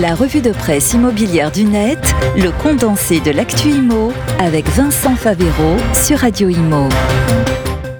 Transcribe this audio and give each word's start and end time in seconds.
La 0.00 0.14
revue 0.14 0.42
de 0.42 0.52
presse 0.52 0.92
immobilière 0.92 1.50
du 1.50 1.64
net, 1.64 2.14
le 2.36 2.52
condensé 2.62 3.18
de 3.18 3.32
l'actu 3.32 3.70
IMO 3.70 4.12
avec 4.38 4.68
Vincent 4.68 5.16
Favero 5.16 5.76
sur 5.92 6.18
Radio 6.18 6.48
Imo. 6.48 6.88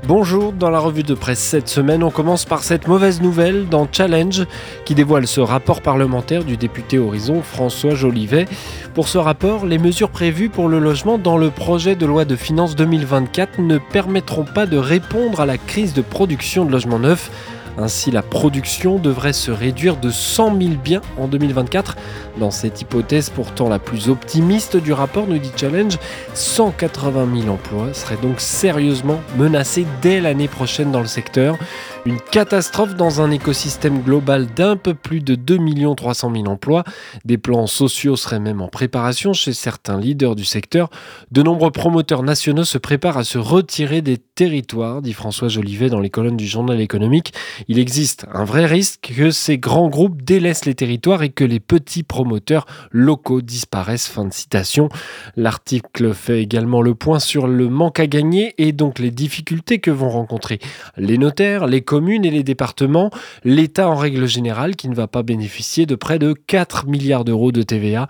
Bonjour, 0.06 0.52
dans 0.52 0.70
la 0.70 0.78
revue 0.78 1.02
de 1.02 1.14
presse 1.14 1.40
cette 1.40 1.68
semaine, 1.68 2.04
on 2.04 2.12
commence 2.12 2.44
par 2.44 2.62
cette 2.62 2.86
mauvaise 2.86 3.20
nouvelle 3.20 3.68
dans 3.68 3.88
Challenge 3.90 4.46
qui 4.84 4.94
dévoile 4.94 5.26
ce 5.26 5.40
rapport 5.40 5.82
parlementaire 5.82 6.44
du 6.44 6.56
député 6.56 7.00
Horizon 7.00 7.42
François 7.42 7.96
Jolivet. 7.96 8.46
Pour 8.94 9.08
ce 9.08 9.18
rapport, 9.18 9.66
les 9.66 9.78
mesures 9.78 10.10
prévues 10.10 10.50
pour 10.50 10.68
le 10.68 10.78
logement 10.78 11.18
dans 11.18 11.36
le 11.36 11.50
projet 11.50 11.96
de 11.96 12.06
loi 12.06 12.24
de 12.24 12.36
finances 12.36 12.76
2024 12.76 13.58
ne 13.58 13.78
permettront 13.78 14.44
pas 14.44 14.66
de 14.66 14.76
répondre 14.76 15.40
à 15.40 15.46
la 15.46 15.58
crise 15.58 15.94
de 15.94 16.02
production 16.02 16.64
de 16.64 16.70
logements 16.70 17.00
neufs. 17.00 17.30
Ainsi, 17.80 18.10
la 18.10 18.22
production 18.22 18.98
devrait 18.98 19.32
se 19.32 19.52
réduire 19.52 19.96
de 19.96 20.10
100 20.10 20.60
000 20.60 20.70
biens 20.82 21.00
en 21.16 21.28
2024. 21.28 21.96
Dans 22.38 22.50
cette 22.50 22.80
hypothèse 22.80 23.30
pourtant 23.30 23.68
la 23.68 23.78
plus 23.78 24.08
optimiste 24.08 24.76
du 24.76 24.92
rapport, 24.92 25.28
nous 25.28 25.38
dit 25.38 25.52
Challenge, 25.56 25.96
180 26.34 27.28
000 27.42 27.48
emplois 27.54 27.94
seraient 27.94 28.18
donc 28.20 28.40
sérieusement 28.40 29.20
menacés 29.36 29.86
dès 30.02 30.20
l'année 30.20 30.48
prochaine 30.48 30.90
dans 30.90 31.00
le 31.00 31.06
secteur. 31.06 31.56
Une 32.06 32.20
catastrophe 32.20 32.94
dans 32.94 33.20
un 33.20 33.30
écosystème 33.30 34.02
global 34.02 34.46
d'un 34.46 34.76
peu 34.76 34.94
plus 34.94 35.20
de 35.20 35.34
2 35.34 35.58
300 35.94 36.32
000 36.32 36.46
emplois. 36.46 36.84
Des 37.24 37.38
plans 37.38 37.66
sociaux 37.66 38.16
seraient 38.16 38.40
même 38.40 38.62
en 38.62 38.68
préparation 38.68 39.32
chez 39.32 39.52
certains 39.52 39.98
leaders 39.98 40.34
du 40.34 40.44
secteur. 40.44 40.88
De 41.32 41.42
nombreux 41.42 41.70
promoteurs 41.70 42.22
nationaux 42.22 42.64
se 42.64 42.78
préparent 42.78 43.18
à 43.18 43.24
se 43.24 43.36
retirer 43.36 44.00
des 44.00 44.16
territoires, 44.16 45.02
dit 45.02 45.12
François 45.12 45.48
Jolivet 45.48 45.90
dans 45.90 46.00
les 46.00 46.08
colonnes 46.08 46.36
du 46.36 46.46
journal 46.46 46.80
économique. 46.80 47.34
Il 47.66 47.78
existe 47.78 48.26
un 48.32 48.44
vrai 48.44 48.64
risque 48.64 49.12
que 49.14 49.30
ces 49.30 49.58
grands 49.58 49.88
groupes 49.88 50.22
délaissent 50.22 50.64
les 50.64 50.74
territoires 50.74 51.22
et 51.22 51.30
que 51.30 51.44
les 51.44 51.60
petits 51.60 52.04
promoteurs 52.04 52.66
locaux 52.90 53.42
disparaissent. 53.42 54.08
Fin 54.08 54.24
de 54.24 54.32
citation. 54.32 54.88
L'article 55.36 56.14
fait 56.14 56.40
également 56.40 56.80
le 56.80 56.94
point 56.94 57.18
sur 57.18 57.46
le 57.48 57.68
manque 57.68 58.00
à 58.00 58.06
gagner 58.06 58.54
et 58.56 58.72
donc 58.72 58.98
les 58.98 59.10
difficultés 59.10 59.78
que 59.80 59.90
vont 59.90 60.10
rencontrer 60.10 60.58
les 60.96 61.18
notaires, 61.18 61.66
les 61.66 61.82
communes 61.82 61.97
et 62.06 62.30
les 62.30 62.42
départements, 62.42 63.10
l'État 63.44 63.88
en 63.88 63.96
règle 63.96 64.26
générale 64.26 64.76
qui 64.76 64.88
ne 64.88 64.94
va 64.94 65.08
pas 65.08 65.22
bénéficier 65.22 65.84
de 65.84 65.94
près 65.94 66.18
de 66.18 66.32
4 66.32 66.86
milliards 66.86 67.24
d'euros 67.24 67.52
de 67.52 67.62
TVA. 67.62 68.08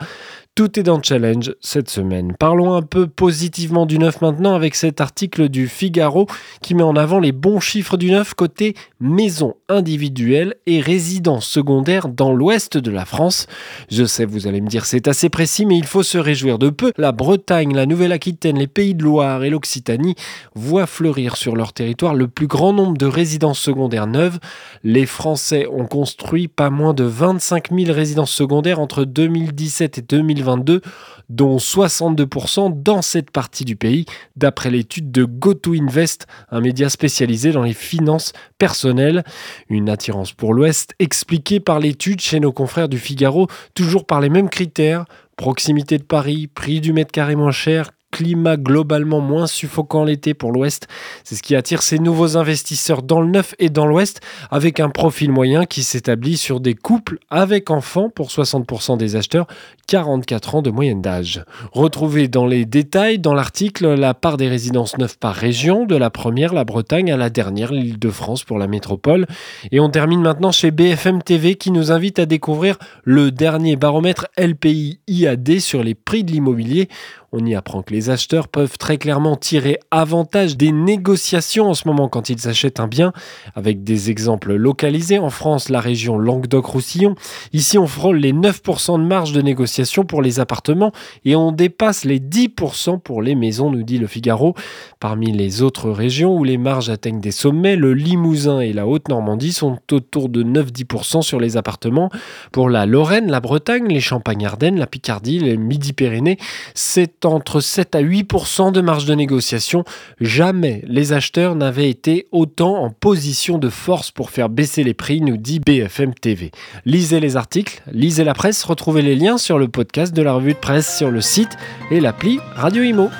Tout 0.58 0.76
est 0.76 0.82
dans 0.82 1.00
Challenge 1.00 1.54
cette 1.60 1.88
semaine. 1.88 2.34
Parlons 2.36 2.74
un 2.74 2.82
peu 2.82 3.06
positivement 3.06 3.86
du 3.86 3.96
neuf 3.96 4.20
maintenant 4.20 4.56
avec 4.56 4.74
cet 4.74 5.00
article 5.00 5.48
du 5.48 5.68
Figaro 5.68 6.26
qui 6.62 6.74
met 6.74 6.82
en 6.82 6.96
avant 6.96 7.20
les 7.20 7.30
bons 7.30 7.60
chiffres 7.60 7.96
du 7.96 8.10
neuf 8.10 8.34
côté 8.34 8.74
maison 8.98 9.54
individuelle 9.68 10.56
et 10.66 10.80
résidence 10.80 11.46
secondaire 11.46 12.08
dans 12.08 12.32
l'ouest 12.32 12.76
de 12.76 12.90
la 12.90 13.04
France. 13.04 13.46
Je 13.88 14.04
sais, 14.04 14.24
vous 14.24 14.48
allez 14.48 14.60
me 14.60 14.66
dire 14.66 14.84
c'est 14.84 15.06
assez 15.06 15.28
précis, 15.28 15.64
mais 15.64 15.78
il 15.78 15.86
faut 15.86 16.02
se 16.02 16.18
réjouir 16.18 16.58
de 16.58 16.70
peu. 16.70 16.90
La 16.96 17.12
Bretagne, 17.12 17.72
la 17.72 17.86
Nouvelle-Aquitaine, 17.86 18.58
les 18.58 18.66
Pays 18.66 18.96
de 18.96 19.04
Loire 19.04 19.44
et 19.44 19.50
l'Occitanie 19.50 20.16
voient 20.56 20.88
fleurir 20.88 21.36
sur 21.36 21.54
leur 21.54 21.72
territoire 21.72 22.16
le 22.16 22.26
plus 22.26 22.48
grand 22.48 22.72
nombre 22.72 22.98
de 22.98 23.06
résidences 23.06 23.60
secondaires 23.60 24.08
neuves. 24.08 24.40
Les 24.82 25.06
Français 25.06 25.68
ont 25.70 25.86
construit 25.86 26.48
pas 26.48 26.70
moins 26.70 26.94
de 26.94 27.04
25 27.04 27.68
000 27.72 27.92
résidences 27.92 28.32
secondaires 28.32 28.80
entre 28.80 29.04
2017 29.04 29.98
et 29.98 30.02
2020 30.02 30.47
dont 30.56 31.56
62% 31.56 32.82
dans 32.82 33.02
cette 33.02 33.30
partie 33.30 33.64
du 33.64 33.76
pays, 33.76 34.06
d'après 34.36 34.70
l'étude 34.70 35.10
de 35.10 35.24
GoToInvest, 35.24 36.26
un 36.50 36.60
média 36.60 36.88
spécialisé 36.88 37.52
dans 37.52 37.62
les 37.62 37.74
finances 37.74 38.32
personnelles. 38.58 39.24
Une 39.68 39.90
attirance 39.90 40.32
pour 40.32 40.54
l'Ouest 40.54 40.94
expliquée 40.98 41.60
par 41.60 41.80
l'étude 41.80 42.20
chez 42.20 42.40
nos 42.40 42.52
confrères 42.52 42.88
du 42.88 42.98
Figaro, 42.98 43.48
toujours 43.74 44.06
par 44.06 44.20
les 44.20 44.30
mêmes 44.30 44.48
critères 44.48 45.04
proximité 45.38 45.96
de 45.98 46.02
Paris, 46.02 46.48
prix 46.48 46.80
du 46.80 46.92
mètre 46.92 47.12
carré 47.12 47.36
moins 47.36 47.52
cher, 47.52 47.92
climat 48.18 48.56
globalement 48.56 49.20
moins 49.20 49.46
suffocant 49.46 50.02
l'été 50.02 50.34
pour 50.34 50.50
l'Ouest. 50.50 50.88
C'est 51.22 51.36
ce 51.36 51.42
qui 51.42 51.54
attire 51.54 51.82
ces 51.82 52.00
nouveaux 52.00 52.36
investisseurs 52.36 53.04
dans 53.04 53.20
le 53.20 53.28
neuf 53.28 53.54
et 53.60 53.70
dans 53.70 53.86
l'Ouest, 53.86 54.20
avec 54.50 54.80
un 54.80 54.90
profil 54.90 55.30
moyen 55.30 55.66
qui 55.66 55.84
s'établit 55.84 56.36
sur 56.36 56.58
des 56.58 56.74
couples 56.74 57.20
avec 57.30 57.70
enfants 57.70 58.10
pour 58.10 58.30
60% 58.30 58.98
des 58.98 59.14
acheteurs, 59.14 59.46
44 59.86 60.56
ans 60.56 60.62
de 60.62 60.70
moyenne 60.70 61.00
d'âge. 61.00 61.44
Retrouvez 61.70 62.26
dans 62.26 62.44
les 62.44 62.64
détails 62.64 63.20
dans 63.20 63.34
l'article 63.34 63.94
la 63.94 64.14
part 64.14 64.36
des 64.36 64.48
résidences 64.48 64.98
neuves 64.98 65.16
par 65.16 65.36
région, 65.36 65.86
de 65.86 65.94
la 65.94 66.10
première, 66.10 66.52
la 66.52 66.64
Bretagne, 66.64 67.12
à 67.12 67.16
la 67.16 67.30
dernière, 67.30 67.72
l'Île-de-France 67.72 68.42
pour 68.42 68.58
la 68.58 68.66
métropole. 68.66 69.26
Et 69.70 69.78
on 69.78 69.90
termine 69.90 70.22
maintenant 70.22 70.50
chez 70.50 70.72
BFM 70.72 71.22
TV 71.22 71.54
qui 71.54 71.70
nous 71.70 71.92
invite 71.92 72.18
à 72.18 72.26
découvrir 72.26 72.78
le 73.04 73.30
dernier 73.30 73.76
baromètre 73.76 74.26
LPI 74.36 74.98
IAD 75.06 75.60
sur 75.60 75.84
les 75.84 75.94
prix 75.94 76.24
de 76.24 76.32
l'immobilier. 76.32 76.88
On 77.30 77.44
y 77.44 77.54
apprend 77.54 77.82
que 77.82 77.92
les 77.92 78.08
acheteurs 78.08 78.48
peuvent 78.48 78.78
très 78.78 78.96
clairement 78.96 79.36
tirer 79.36 79.78
avantage 79.90 80.56
des 80.56 80.72
négociations 80.72 81.68
en 81.68 81.74
ce 81.74 81.86
moment 81.86 82.08
quand 82.08 82.30
ils 82.30 82.48
achètent 82.48 82.80
un 82.80 82.86
bien, 82.86 83.12
avec 83.54 83.84
des 83.84 84.08
exemples 84.08 84.54
localisés. 84.54 85.18
En 85.18 85.28
France, 85.28 85.68
la 85.68 85.80
région 85.80 86.16
Languedoc-Roussillon. 86.16 87.16
Ici, 87.52 87.76
on 87.76 87.86
frôle 87.86 88.16
les 88.16 88.32
9% 88.32 88.98
de 88.98 89.04
marge 89.04 89.32
de 89.32 89.42
négociation 89.42 90.04
pour 90.04 90.22
les 90.22 90.40
appartements 90.40 90.90
et 91.26 91.36
on 91.36 91.52
dépasse 91.52 92.06
les 92.06 92.18
10% 92.18 92.98
pour 92.98 93.20
les 93.20 93.34
maisons, 93.34 93.70
nous 93.70 93.82
dit 93.82 93.98
le 93.98 94.06
Figaro. 94.06 94.54
Parmi 94.98 95.30
les 95.30 95.60
autres 95.60 95.90
régions 95.90 96.34
où 96.34 96.44
les 96.44 96.56
marges 96.56 96.88
atteignent 96.88 97.20
des 97.20 97.30
sommets, 97.30 97.76
le 97.76 97.92
Limousin 97.92 98.60
et 98.60 98.72
la 98.72 98.86
Haute-Normandie 98.86 99.52
sont 99.52 99.76
autour 99.92 100.30
de 100.30 100.42
9-10% 100.42 101.20
sur 101.20 101.40
les 101.40 101.58
appartements. 101.58 102.08
Pour 102.52 102.70
la 102.70 102.86
Lorraine, 102.86 103.30
la 103.30 103.40
Bretagne, 103.40 103.86
les 103.88 104.00
Champagnes-Ardennes, 104.00 104.78
la 104.78 104.86
Picardie, 104.86 105.40
les 105.40 105.58
Midi-Pyrénées, 105.58 106.38
c'est 106.72 107.17
entre 107.26 107.60
7 107.60 107.94
à 107.94 108.02
8% 108.02 108.72
de 108.72 108.80
marge 108.80 109.04
de 109.04 109.14
négociation. 109.14 109.84
Jamais 110.20 110.82
les 110.86 111.12
acheteurs 111.12 111.54
n'avaient 111.54 111.90
été 111.90 112.26
autant 112.32 112.82
en 112.82 112.90
position 112.90 113.58
de 113.58 113.68
force 113.68 114.10
pour 114.10 114.30
faire 114.30 114.48
baisser 114.48 114.84
les 114.84 114.94
prix, 114.94 115.20
nous 115.20 115.36
dit 115.36 115.60
BFM 115.60 116.14
TV. 116.14 116.50
Lisez 116.84 117.20
les 117.20 117.36
articles, 117.36 117.82
lisez 117.92 118.24
la 118.24 118.34
presse, 118.34 118.64
retrouvez 118.64 119.02
les 119.02 119.16
liens 119.16 119.38
sur 119.38 119.58
le 119.58 119.68
podcast 119.68 120.14
de 120.14 120.22
la 120.22 120.32
revue 120.32 120.54
de 120.54 120.58
presse 120.58 120.96
sur 120.96 121.10
le 121.10 121.20
site 121.20 121.56
et 121.90 122.00
l'appli 122.00 122.38
Radio 122.54 122.82
Imo. 122.82 123.10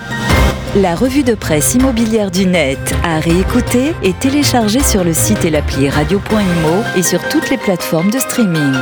La 0.77 0.95
revue 0.95 1.23
de 1.23 1.35
presse 1.35 1.75
immobilière 1.75 2.31
du 2.31 2.45
net 2.45 2.95
à 3.03 3.21
réécouter 3.21 3.95
et 4.03 4.13
télécharger 4.13 4.81
sur 4.81 5.03
le 5.03 5.15
site 5.15 5.45
et 5.45 5.51
l'appli 5.51 5.89
radio.imo 5.89 6.85
et 6.97 7.03
sur 7.03 7.27
toutes 7.29 7.49
les 7.49 7.57
plateformes 7.57 8.11
de 8.11 8.19
streaming. 8.19 8.75